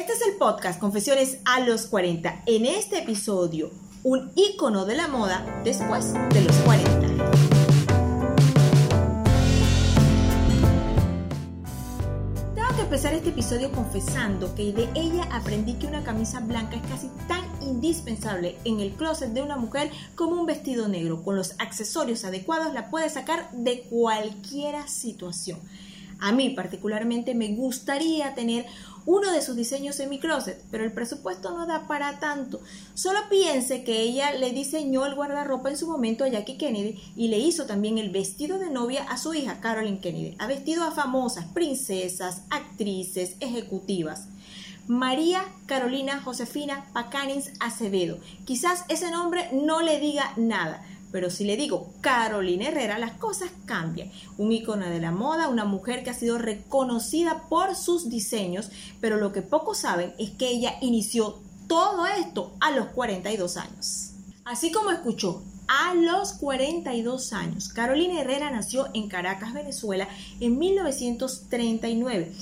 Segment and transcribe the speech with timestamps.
[0.00, 2.44] Este es el podcast Confesiones a los 40.
[2.46, 3.70] En este episodio,
[4.02, 7.00] un ícono de la moda después de los 40.
[12.54, 16.82] Tengo que empezar este episodio confesando que de ella aprendí que una camisa blanca es
[16.90, 21.22] casi tan indispensable en el closet de una mujer como un vestido negro.
[21.22, 25.60] Con los accesorios adecuados la puede sacar de cualquier situación.
[26.20, 28.66] A mí particularmente me gustaría tener
[29.06, 32.60] uno de sus diseños en mi closet, pero el presupuesto no da para tanto.
[32.94, 37.28] Solo piense que ella le diseñó el guardarropa en su momento a Jackie Kennedy y
[37.28, 40.36] le hizo también el vestido de novia a su hija Carolyn Kennedy.
[40.38, 44.28] Ha vestido a famosas princesas, actrices, ejecutivas.
[44.86, 48.18] María Carolina Josefina Pacanins Acevedo.
[48.44, 50.82] Quizás ese nombre no le diga nada,
[51.12, 54.10] pero si le digo Carolina Herrera, las cosas cambian.
[54.38, 59.16] Un icono de la moda, una mujer que ha sido reconocida por sus diseños, pero
[59.16, 64.12] lo que pocos saben es que ella inició todo esto a los 42 años.
[64.44, 70.08] Así como escuchó, a los 42 años, Carolina Herrera nació en Caracas, Venezuela,
[70.40, 72.32] en 1939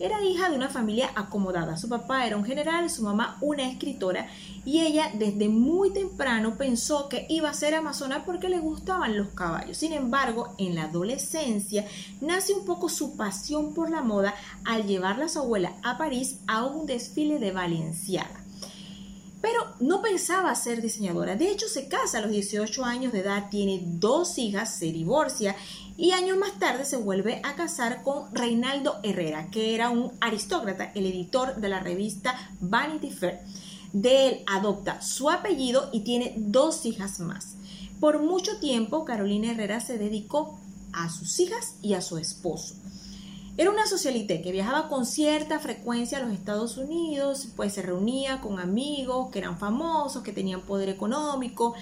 [0.00, 1.76] era hija de una familia acomodada.
[1.76, 4.26] Su papá era un general, su mamá una escritora
[4.64, 9.28] y ella desde muy temprano pensó que iba a ser amazona porque le gustaban los
[9.28, 9.76] caballos.
[9.76, 11.86] Sin embargo, en la adolescencia
[12.22, 14.34] nace un poco su pasión por la moda
[14.64, 18.39] al llevarla a su abuela a París a un desfile de Valenciaga.
[19.80, 21.36] No pensaba ser diseñadora.
[21.36, 25.56] De hecho, se casa a los 18 años de edad, tiene dos hijas, se divorcia
[25.96, 30.92] y años más tarde se vuelve a casar con Reinaldo Herrera, que era un aristócrata,
[30.94, 33.40] el editor de la revista Vanity Fair.
[33.94, 37.56] De él adopta su apellido y tiene dos hijas más.
[38.00, 40.58] Por mucho tiempo, Carolina Herrera se dedicó
[40.92, 42.74] a sus hijas y a su esposo.
[43.60, 48.40] Era una socialité que viajaba con cierta frecuencia a los Estados Unidos, pues se reunía
[48.40, 51.74] con amigos que eran famosos, que tenían poder económico,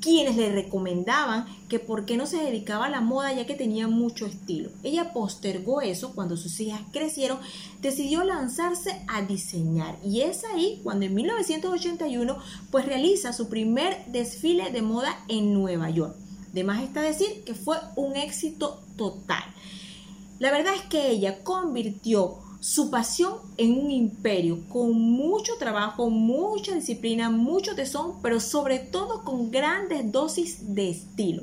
[0.00, 3.86] quienes le recomendaban que por qué no se dedicaba a la moda ya que tenía
[3.86, 4.70] mucho estilo.
[4.82, 7.36] Ella postergó eso cuando sus hijas crecieron,
[7.82, 12.38] decidió lanzarse a diseñar y es ahí cuando en 1981
[12.70, 16.16] pues realiza su primer desfile de moda en Nueva York.
[16.54, 19.44] De más está decir que fue un éxito total.
[20.38, 26.74] La verdad es que ella convirtió su pasión en un imperio con mucho trabajo, mucha
[26.74, 31.42] disciplina, mucho tesón, pero sobre todo con grandes dosis de estilo.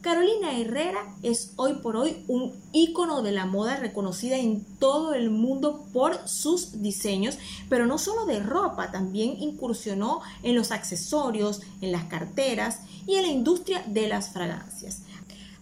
[0.00, 5.30] Carolina Herrera es hoy por hoy un ícono de la moda reconocida en todo el
[5.30, 7.38] mundo por sus diseños,
[7.68, 13.22] pero no solo de ropa, también incursionó en los accesorios, en las carteras y en
[13.22, 15.02] la industria de las fragancias.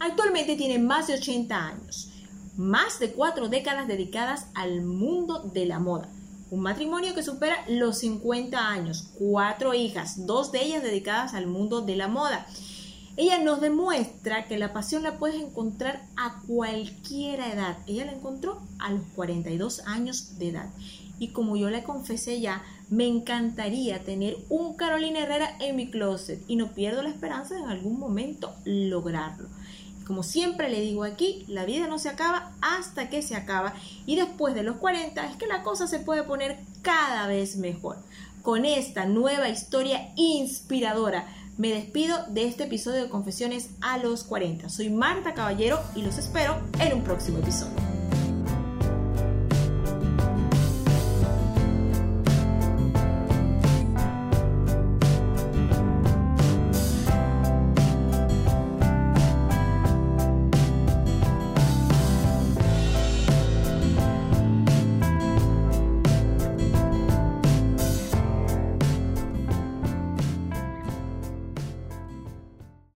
[0.01, 2.12] Actualmente tiene más de 80 años
[2.57, 6.09] más de cuatro décadas dedicadas al mundo de la moda.
[6.51, 11.81] Un matrimonio que supera los 50 años, cuatro hijas, dos de ellas dedicadas al mundo
[11.81, 12.47] de la moda.
[13.17, 17.79] Ella nos demuestra que la pasión la puedes encontrar a cualquier edad.
[17.87, 20.71] Ella la encontró a los 42 años de edad.
[21.19, 26.43] Y como yo le confesé ya, me encantaría tener un Carolina Herrera en mi closet
[26.49, 29.49] y no pierdo la esperanza de en algún momento lograrlo.
[30.13, 33.73] Como siempre le digo aquí, la vida no se acaba hasta que se acaba
[34.05, 37.97] y después de los 40 es que la cosa se puede poner cada vez mejor.
[38.43, 44.69] Con esta nueva historia inspiradora, me despido de este episodio de Confesiones a los 40.
[44.69, 47.92] Soy Marta Caballero y los espero en un próximo episodio.